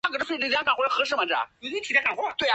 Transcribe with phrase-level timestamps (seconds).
[0.01, 0.01] 事件发生在阿富汗北部昆都士省昆都士
[2.39, 2.41] 市。